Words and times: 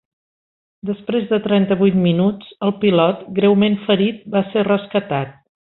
Després 0.89 1.27
de 1.33 1.39
trenta-vuit 1.43 1.99
minuts, 2.07 2.51
el 2.69 2.75
pilot, 2.85 3.23
greument 3.41 3.81
ferit, 3.87 4.29
va 4.39 4.47
ser 4.55 4.69
rescatat. 4.75 5.37